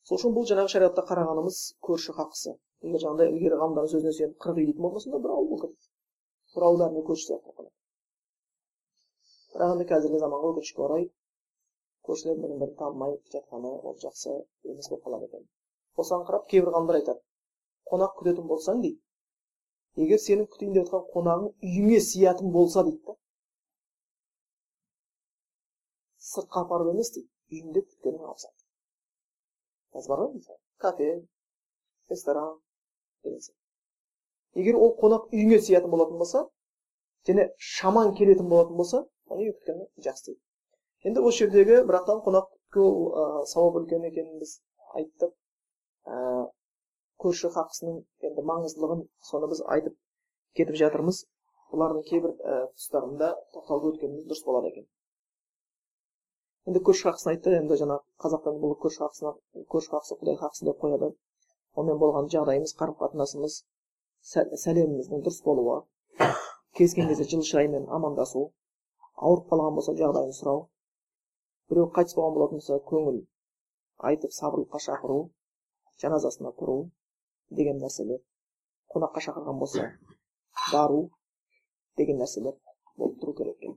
Сол 0.06 0.20
үшін 0.20 0.36
бұл 0.38 0.46
жаңағы 0.50 0.74
шариғатта 0.76 1.06
қарағанымыз 1.10 1.62
көрші 1.88 2.14
хақысы 2.20 2.54
егер 2.84 3.02
жаңағыдай 3.04 3.32
ілгері 3.34 3.60
ғалымдардың 3.62 3.92
сөзіне 3.94 4.14
сүйеніп 4.18 4.38
қырық 4.46 4.58
үй 4.62 4.66
дейтін 4.70 4.86
болмаса 4.86 5.20
бір 5.26 5.34
ауыл 5.36 5.48
болып 5.52 5.64
кетеді 5.66 6.56
бір 6.56 6.66
ауыл 6.68 6.80
бәріне 6.82 7.04
көрші 7.10 7.28
сияқты 7.28 7.46
болып 7.46 7.60
қалады 7.60 7.74
бірақ 9.56 9.74
енді 9.76 9.88
қазіргі 9.92 10.22
заманға 10.24 10.52
өкінішке 10.54 10.84
орай 10.88 11.08
көршілер 12.10 12.42
бірін 12.44 12.60
бірін 12.64 12.76
танымай 12.82 13.16
жатқаны 13.36 13.72
ол 13.90 13.96
жақсы 14.04 14.36
емес 14.74 14.90
болып 14.92 15.06
қалады 15.08 15.30
екен 15.30 15.48
осыған 16.04 16.28
қарап 16.30 16.50
кейбір 16.52 16.74
ғалымдар 16.76 17.00
айтады 17.02 17.22
қонақ 17.92 18.18
күтетін 18.20 18.50
болсаң 18.52 18.84
дейді 18.86 20.06
егер 20.06 20.20
сенің 20.26 20.50
күтейін 20.56 20.76
деп 20.76 20.90
жатқан 20.90 21.08
қонағың 21.16 21.48
үйіңе 21.70 22.02
сыятын 22.10 22.52
болса 22.58 22.84
дейді 22.90 23.02
да 23.08 23.18
сыртқа 26.34 26.66
апарып 26.66 26.94
емес 26.94 27.14
дейді 27.16 27.30
үйіңде 27.56 27.86
күткенің 27.88 28.30
абзал 28.34 28.56
қазір 29.96 30.12
бар 30.12 30.22
ғой 30.22 30.34
мысалы. 30.36 30.60
Кафе 30.84 31.10
ресторан. 32.10 32.58
Егер 34.62 34.76
ол 34.76 34.96
қонақ 35.02 35.32
үйіңе 35.34 35.60
сыятын 35.68 35.92
болатын 35.92 36.18
болса 36.22 36.46
және 37.28 37.50
шаман 37.58 38.14
келетін 38.20 38.50
болатын 38.50 38.78
болса 38.82 39.06
оны 39.30 39.52
жақсы 40.08 40.32
дейді 40.32 40.42
енді 41.10 41.22
осы 41.30 41.46
жердегі 41.46 41.82
бірақтан 41.90 42.22
қонақ 42.26 42.48
күту 42.76 43.46
сауап 43.52 43.78
үлкен 43.80 44.06
екенін 44.10 44.40
біз 44.42 44.58
айттық. 45.00 45.32
Көрші 47.24 47.52
хақысының 47.56 48.02
енді 48.30 48.44
маңыздылығын 48.50 49.04
соны 49.30 49.50
біз 49.52 49.62
айтып 49.76 49.96
кетіп 50.60 50.80
жатырмыз. 50.82 51.22
Бұлардың 51.72 52.04
кейбір 52.10 52.34
ә, 52.36 52.58
тұстарында 52.76 53.32
тоқталып 53.56 53.88
өткеніміз 53.94 54.26
дұрыс 54.30 54.44
болады 54.48 54.72
екен. 54.72 54.86
енді 56.70 56.82
көрші 56.90 57.08
хақысын 57.08 57.32
айтты. 57.32 57.56
енді 57.62 57.78
жаңа 57.82 57.98
қазақтан 58.24 58.60
бұл 58.62 58.76
көрші 58.84 59.02
хақысына 59.04 59.34
көрші 59.74 59.94
хақысы 59.96 60.20
құдай 60.20 60.38
хақысы 60.42 60.66
деп 60.70 60.80
қояды. 60.84 61.12
Онымен 61.76 62.00
болған 62.04 62.30
жағдайымыз 62.36 62.76
қарым 62.82 62.98
қатынасымыз 63.02 63.58
сәлеміміздің 64.66 65.24
дұрыс 65.28 65.42
болуы 65.48 65.78
кезген 66.80 67.10
кезде 67.12 67.28
жылы 67.32 67.48
шыраймен 67.50 67.88
амандасу 67.98 68.44
ауырып 69.16 69.50
қалған 69.54 69.80
болса 69.80 69.96
жағдайын 70.02 70.36
сұрау 70.40 70.62
біреу 71.72 71.90
қайтыс 71.98 72.18
болған 72.20 72.38
болатын 72.38 72.62
болса 72.62 72.80
көңіл 72.92 73.20
айтып 74.12 74.38
сабырлыққа 74.40 74.82
шақыру 74.88 75.20
жаназасына 76.04 76.52
тұру 76.62 76.78
деген 77.60 77.84
нәрселер 77.84 78.22
қонаққа 78.96 79.24
шақырған 79.28 79.62
болса 79.64 79.88
бару 80.74 81.02
деген 82.02 82.22
нәрселер 82.24 82.56
болып 83.00 83.18
тұру 83.22 83.34
керек 83.40 83.58
екен. 83.62 83.76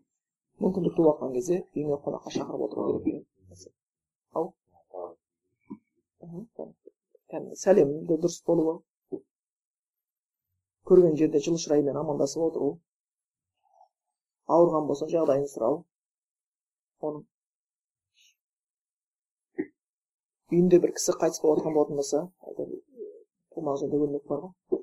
Мүмкіндік 0.64 0.95
туып 0.99 1.09
жатқан 1.11 1.35
кезде 1.38 1.61
үйіңе 1.75 1.99
қонаққа 2.07 2.35
шақырып 2.37 2.67
отыру 2.69 3.00
керек 3.07 3.09
екен. 3.14 3.25
Ал? 4.35 4.52
Сәлемді 7.30 8.16
дұрыс 8.16 8.38
болуы 8.49 8.75
көрген 10.88 11.16
жерде 11.20 11.40
жылы 11.44 11.58
шыраймен 11.64 11.97
амандасып 12.00 12.44
отыру 12.47 12.68
ауырған 14.54 14.87
болса 14.90 15.08
жағдайын 15.12 15.44
сұрау 15.52 15.82
оның 17.08 17.26
үйінде 20.52 20.80
бір 20.85 20.94
кісі 20.97 21.16
қайтыс 21.23 21.42
болып 21.44 21.61
жатқан 21.61 21.76
болатын 21.76 22.00
болса 22.00 22.23
жерде 23.82 24.00
өлмек 24.06 24.25
бар 24.32 24.47
ғой 24.47 24.80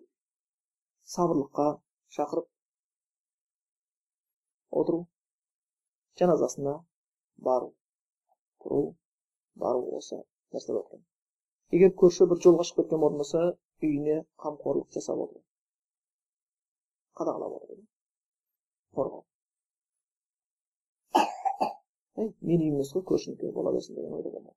сабырлыққа 1.16 1.68
шақырып 2.20 2.48
отыру 4.84 5.02
жаназасына 6.22 6.78
бару 7.50 7.74
тұру 8.62 8.86
бару 9.66 9.84
осы 9.98 10.22
нәрсе 10.54 10.78
болып 10.78 11.06
егер 11.76 11.92
көрші 12.04 12.30
бір 12.32 12.44
жолға 12.48 12.68
шығып 12.70 12.84
кеткен 12.84 13.04
болатын 13.06 13.24
болса 13.24 13.44
үйіне 13.88 14.22
қамқорлық 14.46 14.94
жасап 14.98 15.26
отыру 15.28 15.46
қадағалап 17.20 17.56
отыру 17.58 17.82
қорғау. 18.98 19.24
Әй 22.24 22.30
менің 22.50 22.66
үйім 22.66 22.76
емес 22.78 22.92
қой 22.96 23.04
көршінікі 23.12 23.52
бола 23.58 23.74
берсін 23.76 23.98
деген 24.00 24.16
ойда 24.18 24.32
болмау. 24.36 24.56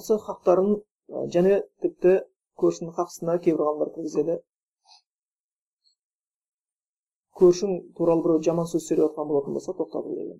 Осы 0.00 0.16
хақтарын 0.26 0.72
және 1.36 1.60
тіпті 1.84 2.14
көршінің 2.62 2.96
қақсына 3.00 3.38
кейбір 3.46 3.68
ғалымдар 3.68 3.92
кіргізеді 3.96 4.38
көршің 7.40 7.72
туралы 7.96 8.22
біреу 8.26 8.42
жаман 8.48 8.68
сөз 8.70 8.86
сөйлеп 8.88 9.10
жатқан 9.10 9.28
болатын 9.32 9.56
болса 9.56 9.74
тоқтату 9.80 10.14
деген 10.16 10.38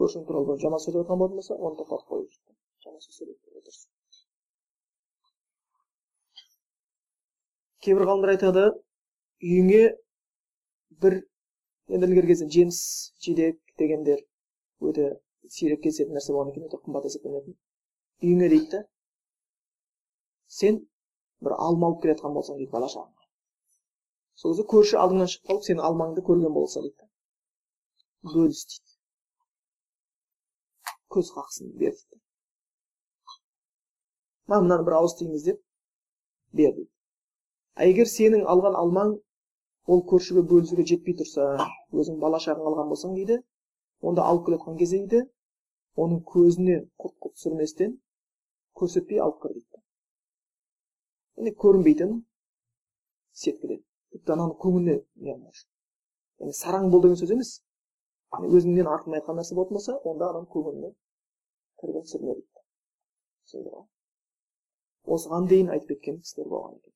көршің 0.00 0.26
туралы 0.28 0.48
біреу 0.48 0.64
жаман 0.64 0.82
сөйлеп 0.84 1.04
жатқан 1.04 1.20
болатын 1.22 1.42
болса 1.42 1.54
оны 1.54 1.78
тоқтатып 1.82 2.08
қою 2.10 2.26
жаман 2.84 3.00
сөз 3.06 3.20
сөйлеп 3.20 3.38
кейбір 7.86 8.08
ғалымдар 8.10 8.32
айтады 8.34 8.62
үйіңе 9.46 9.82
бір 11.04 11.16
енді 11.94 12.08
ілгергі 12.08 12.32
кезде 12.32 12.48
жеміс 12.56 12.80
жидек 13.22 13.60
дегендер 13.78 14.24
өте 14.90 15.12
сирек 15.56 15.84
кездесетін 15.84 16.18
нәрсе 16.18 16.34
болғаннан 16.34 16.56
кейін 16.56 16.66
өте 16.66 16.80
қымбат 16.82 17.06
есептелінетін 17.10 17.54
үйіңе 18.26 18.48
дейді 18.54 18.70
да 18.72 18.80
сен 20.58 20.80
бір 21.44 21.52
алма 21.68 21.90
алып 21.90 22.02
келе 22.02 22.16
жатқан 22.16 22.36
болсаң 22.36 22.60
дейді 22.60 22.72
бала 22.72 22.88
шағаңа 22.92 23.26
сол 24.40 24.52
кезде 24.52 24.64
көрші 24.72 24.98
алдыңнан 25.02 25.30
шығып 25.32 25.50
қалып 25.50 25.64
сенің 25.66 25.84
алмаңды 25.88 26.22
көрген 26.28 26.52
болса 26.52 26.82
дейді. 26.84 27.06
Бөліс 28.32 28.64
дейді 28.72 28.96
көз 31.16 31.30
қақсын 31.36 31.70
бер 31.80 31.94
дейді. 31.96 32.20
Маған 34.50 34.66
мынаны 34.66 34.86
бір 34.88 34.98
ауыз 34.98 35.16
тиіңіз 35.20 35.46
деп 35.46 35.62
бер 36.60 36.74
дейді. 36.76 36.90
А 37.76 37.88
егер 37.88 38.10
сенің 38.12 38.44
алған 38.52 38.76
алмаң 38.82 39.16
ол 39.92 40.04
көршіге 40.12 40.44
бөлісуге 40.50 40.84
жетпей 40.90 41.16
тұрса 41.22 41.48
өзің 41.92 42.20
бала 42.20 42.42
шағаң 42.44 42.68
алған 42.72 42.92
болсаң 42.92 43.16
дейді 43.16 43.40
онда 44.02 44.28
алып 44.28 44.46
келе 44.46 44.58
жатқан 44.58 44.78
кезде 44.82 45.00
дейді 45.02 45.24
оның 46.04 46.20
көзіне 46.34 46.78
құрт 47.00 47.16
құрт 47.24 47.38
түсірместен 47.40 47.98
көрсетпей 48.76 49.22
алып 49.24 49.40
кір 49.42 49.56
дейді. 49.56 49.75
Яғни 51.36 51.52
көрінбейтін 51.62 52.12
сеткіден 53.44 53.80
тіпті 54.14 54.32
ананы 54.36 54.54
көңіліне 54.64 54.96
яғни 55.30 56.54
сараң 56.60 56.90
бол 56.92 57.02
деген 57.04 57.18
сөз 57.22 57.32
емес 57.36 57.50
өзіңнен 58.58 58.88
артын 58.94 59.16
айтқан 59.18 59.38
нәрсе 59.40 59.56
болатын 59.58 59.78
болса 59.78 59.96
онда 60.12 60.30
адам 60.32 60.46
көңіліне 60.54 60.90
кірген 61.82 62.06
түсірме 62.08 62.36
дейді 63.52 63.84
осыған 65.16 65.48
дейін 65.52 65.68
айтып 65.76 65.92
кеткен 65.94 66.16
кісілер 66.24 66.48
болған 66.52 66.74
екен 66.80 66.94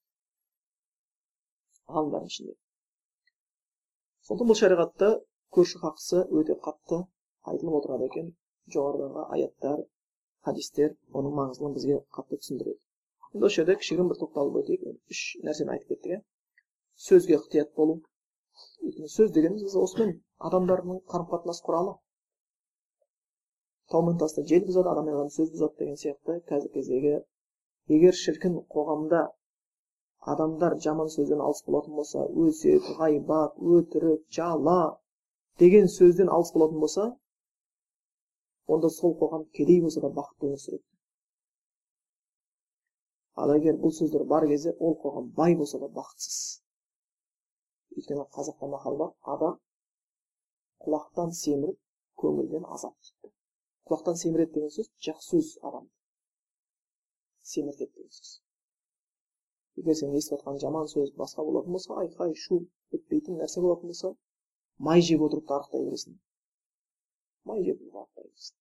ғалымдардың 1.97 2.33
ішінде 2.35 2.55
сондықтан 4.29 4.51
бұл 4.51 4.61
шариғатта 4.63 5.09
көрші 5.57 5.81
хақысы 5.85 6.25
өте 6.41 6.57
қатты 6.67 6.99
айтылып 7.53 7.79
отырады 7.81 8.09
екен 8.11 8.33
жоғарыдағы 8.77 9.27
аяттар 9.37 9.85
хадистер 10.49 10.97
оның 11.21 11.37
маңыздылығын 11.41 11.77
бізге 11.79 11.97
қатты 12.19 12.41
түсіндіреді 12.43 12.81
енді 13.35 13.47
осы 13.47 13.61
жерде 13.61 13.77
кішігірім 13.81 14.09
бір 14.11 14.19
тоқталып 14.21 14.61
өтейік 14.61 14.87
үш 15.15 15.21
нәрсені 15.49 15.75
айтып 15.75 15.93
кеттік 15.95 16.15
иә 16.15 16.21
сөзге 17.09 17.37
ықтият 17.41 17.75
болу 17.81 17.99
өйткені 18.87 19.11
сөз 19.17 19.35
дегеніміз 19.37 19.77
осымен 19.83 20.15
адамдардың 20.49 21.03
қарым 21.13 21.29
қатынас 21.35 21.63
құралы 21.67 21.95
тау 23.95 24.03
мен 24.09 24.19
тасты 24.23 24.45
жел 24.53 24.65
бұзады 24.67 24.91
адаммен 24.95 25.19
адам 25.19 25.31
сөз 25.37 25.53
бұзады 25.55 25.79
деген 25.83 26.01
сияқты 26.03 26.39
қазіргі 26.51 26.75
кездегі 26.79 27.15
егер 27.97 28.19
шіркін 28.25 28.59
қоғамда 28.75 29.23
адамдар 30.35 30.77
жаман 30.85 31.15
сөзден 31.15 31.41
алыс 31.47 31.63
болатын 31.69 31.97
болса 32.01 32.27
өсек 32.47 32.91
ғайбат 32.99 33.59
өтірік 33.79 34.27
жала 34.39 34.79
деген 35.63 35.91
сөзден 35.97 36.31
алыс 36.37 36.53
болатын 36.57 36.85
болса 36.85 37.07
онда 38.77 38.91
сол 39.01 39.17
қоғам 39.23 39.47
кедей 39.59 39.81
болса 39.87 40.03
да 40.05 40.13
бақытты 40.21 40.51
өмір 40.51 40.63
сүреді 40.67 40.90
ал 43.41 43.55
егер 43.57 43.79
бұл 43.83 43.95
сөздер 43.97 44.25
бар 44.35 44.47
кезде 44.53 44.75
ол 44.79 44.97
қоғам 45.03 45.33
бай 45.41 45.57
болса 45.57 45.81
да 45.83 45.89
бақытсыз. 45.99 46.39
Өйткені 47.97 48.27
қазақта 48.37 48.69
мақал 48.77 48.99
бар 49.03 49.13
адам 49.35 49.59
құлақтан 50.87 51.33
семіріп 51.43 51.79
көңілден 52.23 52.67
азап 52.77 52.97
құлақтан 53.91 54.19
семіреді 54.23 54.53
деген 54.55 54.71
сөз 54.71 54.89
жақсы 55.05 55.31
сөз 55.31 55.47
адам. 55.67 55.87
Семіртеді 57.53 57.91
деген 57.97 58.13
сөз. 58.15 58.31
Егер 59.81 59.97
сен 59.99 60.15
естіп 60.15 60.37
жатқан 60.37 60.61
жаман 60.63 60.87
сөз 60.93 61.11
басқа 61.19 61.45
болатын 61.49 61.75
болса 61.75 61.97
айқай 62.03 62.37
шу 62.45 62.61
бітпейтін 62.95 63.41
нәрсе 63.43 63.65
болатын 63.65 63.91
болса 63.91 64.13
май 64.89 65.03
жеп 65.09 65.25
отырып 65.27 65.49
та 65.49 65.59
арықтай 65.59 65.87
бересің. 65.89 66.21
Май 67.51 67.65
жеп 67.67 67.83
арықтай 67.89 68.29
бересің. 68.29 68.57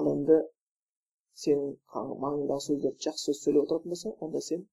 Ал 0.00 0.10
енді 0.14 0.40
сенің 1.42 1.70
маңыңдағы 2.24 2.64
сөздерді 2.66 3.06
жақсы 3.06 3.26
сөз 3.28 3.42
сөйлеп 3.44 3.64
отыратын 3.66 3.94
болса 3.94 4.14
онда 4.26 4.42
сен 4.48 4.66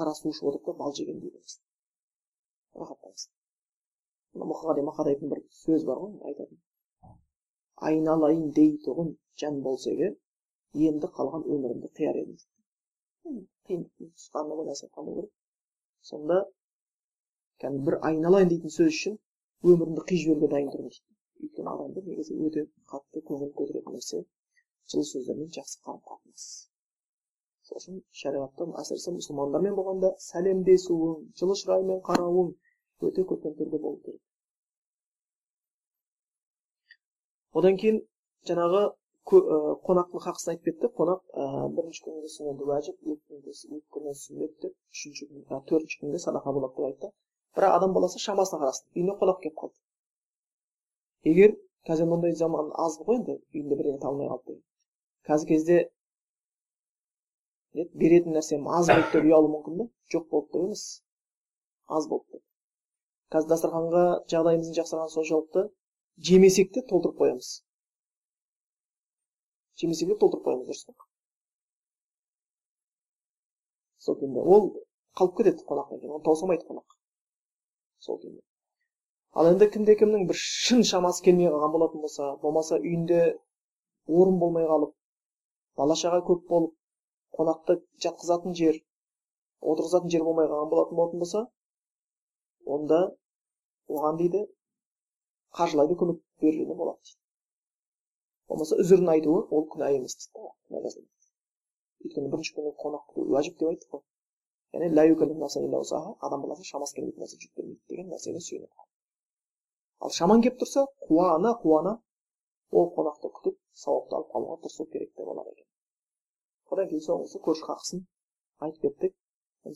қара 0.00 0.12
су 0.18 0.34
ішіп 0.34 0.50
отырып 0.50 0.66
та 0.68 0.76
бал 0.80 0.94
жегендей 1.00 1.30
боласың. 1.36 1.62
Рахаттанасың 2.82 3.32
мұқағали 4.52 4.82
мақатаевтың 4.88 5.32
бір 5.34 5.40
сөзі 5.60 5.88
бар 5.90 5.98
ғой 6.04 6.14
айтатын. 6.30 6.58
Айналайын 7.90 8.50
дейтұғын 8.58 9.14
жан 9.42 9.60
болса 9.66 9.92
егер 9.94 10.12
енді 10.88 11.10
қалған 11.18 11.46
өмірімді 11.56 11.90
қияр 11.98 12.20
едім 12.22 13.44
қиындықтың 13.68 15.28
сонда 16.08 16.38
кәдімгі 17.62 17.84
бір 17.86 17.94
айналайын 18.08 18.50
дейтін 18.52 18.72
сөз 18.74 18.88
үшін 18.94 19.14
өмірімді 19.70 20.02
қиып 20.10 20.20
жіберуге 20.22 20.48
дайын 20.54 20.68
тұрмын. 20.74 20.90
Дейді 20.94 21.46
өйткені 21.46 21.70
адамды 21.74 22.02
негізі 22.08 22.36
өте 22.48 22.64
қатты 22.92 23.22
көңіл 23.30 23.54
көтеретін 23.60 23.96
нәрсе. 23.96 24.20
Жылы 24.92 25.10
сөздермен 25.14 25.50
жақсы 25.58 25.82
қарым 25.84 26.02
қатынас 26.12 26.46
сол 27.68 27.78
үшін 27.80 28.72
әсіресе 28.80 29.12
мұсылмандармен 29.18 29.76
болғанда 29.78 30.08
сәлемдесуің 30.24 31.22
жылы 31.40 31.54
шыраймен 31.60 32.02
қарауың 32.08 32.50
өте 33.08 33.24
көркем 33.30 33.54
түрде 33.60 33.78
болу 33.84 34.00
керек. 34.04 34.20
Одан 37.60 37.78
кейін 37.80 38.02
жаңағы 38.50 38.82
қонақтың 39.30 40.24
хақысын 40.26 40.52
айтып 40.52 40.68
кеттік. 40.68 40.92
Қонақ 41.00 41.22
бірінші 41.78 42.04
күнгі 42.08 42.32
сүннеті 42.34 42.68
уәжіп 42.68 43.10
екі 43.14 43.80
күннен 43.96 44.20
сүннет 44.24 44.54
деп 44.66 44.76
үшінші 44.96 45.30
күн 45.30 45.64
төртінші 45.70 46.02
күнде 46.02 46.22
садақа 46.26 46.54
болады 46.58 46.76
деп 46.76 46.88
айтты. 46.90 47.12
Бірақ 47.56 47.78
адам 47.78 47.96
баласы 47.96 48.20
шамасына 48.26 48.60
қарасын 48.66 48.92
үйіне 48.98 49.16
қонақ 49.22 49.40
келіп 49.46 49.58
қалды. 49.64 49.78
Егер 51.32 51.56
қазір 51.88 52.12
мұндай 52.12 52.36
заман 52.44 52.72
аз 52.86 53.00
ғой 53.08 53.22
енді 53.22 53.40
үйінде 53.40 53.80
бірдеңе 53.80 54.04
табылмай 54.04 54.32
қалды. 54.34 54.58
деген 54.58 54.73
қазіргі 55.28 55.54
кезде 55.54 55.78
беретін 57.74 58.36
нәрсем 58.38 58.66
аз 58.78 58.90
болды 58.92 59.12
деп 59.16 59.28
ұялу 59.30 59.50
мүмкін 59.54 59.78
ба 59.80 59.88
жоқ 60.14 60.28
болды 60.30 60.52
деп 60.52 60.64
емес. 60.64 60.84
Аз 61.98 62.08
болды 62.08 62.38
деп 62.38 62.44
қазір 63.34 63.50
дастарханға 63.50 64.04
жағдайымыздың 64.30 64.76
жақсарғаны 64.78 65.12
соншалықты 65.14 65.64
жемесек 66.28 66.70
те 66.74 66.84
толтырып 66.90 67.18
қоямыз. 67.22 67.50
Жемесек 69.80 70.12
те 70.12 70.18
толтырып 70.20 70.46
қоямыз 70.46 70.68
дұрыс 70.70 70.84
па 70.88 71.08
сол 74.04 74.18
күйінде. 74.20 74.40
Ол 74.54 74.68
қалып 75.18 75.38
кетеді 75.38 75.64
қонақтан 75.68 76.02
кейін 76.02 76.16
оны 76.18 76.24
таусылмайды 76.28 76.66
қонақ. 76.68 76.98
Сол 78.06 78.20
күйінде. 78.20 78.42
Ал 79.34 79.48
енді 79.50 79.70
кімде 79.74 79.96
кімнің 79.98 80.28
бір 80.28 80.38
шын 80.38 80.84
шамасы 80.86 81.24
келмей 81.24 81.48
қалған 81.50 81.72
болатын 81.74 82.04
болса 82.04 82.34
болмаса 82.42 82.78
үйінде 82.78 83.22
орын 84.06 84.38
болмай 84.42 84.68
қалып 84.70 84.92
бала 85.80 85.96
шаға 86.02 86.20
көп 86.28 86.46
болып 86.52 86.74
қонақты 87.38 87.78
жатқызатын 88.06 88.56
жер 88.60 88.78
отырғызатын 89.72 90.14
жер 90.14 90.24
болмай 90.28 90.48
қалған 90.52 90.70
болатын 90.74 91.00
болатын 91.00 91.24
болса 91.24 91.44
онда 92.76 93.00
оған 93.96 94.20
дейді 94.22 94.44
қаржылай 95.58 95.90
көмек 96.02 96.22
берілуге 96.42 96.74
болады. 96.74 97.00
Дейді 97.04 97.20
болмаса 98.48 98.80
үзірін 98.84 99.12
айтуы 99.16 99.44
ол 99.50 99.68
күнә 99.74 99.90
емес 99.98 100.16
дейді 100.18 101.14
өйткені 102.04 102.30
бірінші 102.32 102.54
күні 102.56 102.74
қонақ 102.82 103.18
уәжіп 103.24 103.60
деп 103.60 103.70
айттық 103.70 103.90
қой 103.94 104.02
яғни 104.74 106.16
адам 106.28 106.42
баласы 106.44 106.64
шамасы 106.68 106.96
келмейтін 106.96 107.24
нәрсе 107.24 107.38
жүктелмейді 107.44 107.80
деген 107.92 108.10
нәрсеге 108.12 108.40
сүйенеді 108.46 108.86
ал 110.04 110.12
шамаң 110.18 110.42
келіп 110.44 110.58
тұрса 110.62 110.84
қуана 111.06 111.54
қуана 111.62 111.94
ол 112.80 112.88
қонақты 112.96 113.30
күтіп 113.38 113.58
сауапты 113.84 114.16
алып 114.18 114.30
қалуға 114.34 114.56
тырысу 114.64 114.86
керек 114.94 115.12
деп 115.20 115.28
алады 115.34 115.54
екен 115.54 115.68
одан 116.74 116.88
кейін 116.92 117.04
соңғысы 117.08 117.40
көрші 117.48 117.68
хақысын 117.70 118.06
айтып 118.66 118.86
кеттік 118.86 119.14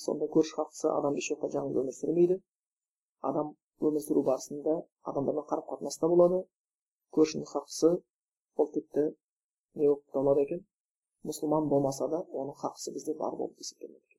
сонда 0.06 0.26
көрші 0.36 0.56
хақысы 0.58 0.88
адам 0.92 1.18
еш 1.20 1.30
уақытта 1.32 1.52
жалғыз 1.54 1.78
өмір 1.82 1.96
сүрмейді 1.98 2.36
адам 3.30 3.52
өмір 3.90 4.04
сүру 4.06 4.24
барысында 4.30 4.74
адамдармен 5.12 5.46
қарым 5.52 5.68
қатынаста 5.70 6.10
болады 6.12 6.40
көршінің 7.18 7.48
хақысы 7.52 7.92
ол 8.62 8.70
тіпті 8.74 9.04
не 9.08 9.86
болып 9.86 10.02
табылады 10.16 10.44
екен 10.46 10.64
мұсылман 11.30 11.70
болмаса 11.72 12.08
да 12.14 12.20
оның 12.42 12.58
хақысы 12.64 12.92
бізде 12.96 13.14
бар 13.22 13.38
болып 13.40 13.62
есептеледі 13.64 14.18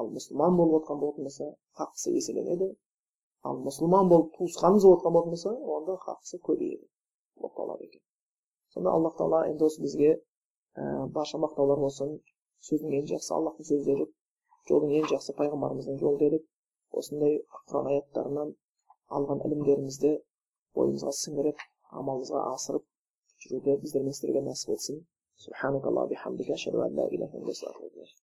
ал 0.00 0.10
мұсылман 0.16 0.56
болып 0.60 0.80
отқан 0.80 1.00
болатын 1.04 1.28
болса 1.28 1.50
хақысы 1.80 2.16
еселенеді 2.18 2.70
ал 3.50 3.60
мұсылман 3.68 4.10
болып 4.14 4.34
туысқанымыз 4.38 4.88
болып 4.88 5.00
отқан 5.00 5.16
болатын 5.18 5.36
болса 5.36 5.54
онда 5.76 5.98
хақысы 6.08 6.42
көбейеді 6.48 6.88
болып 7.40 7.56
қалады 7.60 7.88
екен 7.90 8.02
сонда 8.74 8.94
аллах 8.98 9.16
тағала 9.18 9.40
енді 9.50 9.66
осы 9.68 9.82
бізге 9.84 10.10
ә, 10.14 11.06
барша 11.16 11.40
мақтаулар 11.44 11.80
болсын. 11.86 12.16
Сөздің 12.68 12.98
ең 12.98 13.08
жақсы 13.12 13.34
аллахтың 13.36 13.68
сөзі 13.70 13.84
дедік 13.90 14.12
жолдың 14.68 14.92
ең 14.98 15.08
жақсы 15.12 15.34
пайғамбарымыздың 15.40 15.98
жолы 16.02 16.20
дедік 16.22 16.44
осындай 17.00 17.38
құран 17.68 17.90
аяттарынан 17.92 18.54
алған 19.18 19.42
ілімдерімізді 19.48 20.12
бойымызға 20.78 21.12
сіңіріп 21.20 21.64
амалымызға 22.00 22.44
асырып 22.54 22.86
жүруді 23.44 23.76
біздермен 23.84 24.16
сіздерге 24.18 24.42
нәсіп 24.48 24.72
етсін. 24.78 25.02